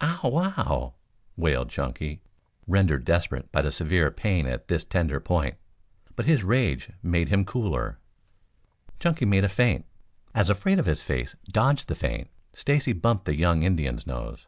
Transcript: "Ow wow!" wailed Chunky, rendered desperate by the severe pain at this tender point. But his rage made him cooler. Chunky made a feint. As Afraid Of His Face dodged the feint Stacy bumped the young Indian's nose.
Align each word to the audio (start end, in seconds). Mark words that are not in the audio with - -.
"Ow 0.00 0.20
wow!" 0.28 0.94
wailed 1.36 1.68
Chunky, 1.68 2.22
rendered 2.68 3.04
desperate 3.04 3.50
by 3.50 3.60
the 3.60 3.72
severe 3.72 4.12
pain 4.12 4.46
at 4.46 4.68
this 4.68 4.84
tender 4.84 5.18
point. 5.18 5.56
But 6.14 6.26
his 6.26 6.44
rage 6.44 6.90
made 7.02 7.28
him 7.28 7.44
cooler. 7.44 7.98
Chunky 9.00 9.24
made 9.24 9.42
a 9.42 9.48
feint. 9.48 9.84
As 10.32 10.48
Afraid 10.48 10.78
Of 10.78 10.86
His 10.86 11.02
Face 11.02 11.34
dodged 11.50 11.88
the 11.88 11.96
feint 11.96 12.30
Stacy 12.54 12.92
bumped 12.92 13.24
the 13.24 13.34
young 13.34 13.64
Indian's 13.64 14.06
nose. 14.06 14.46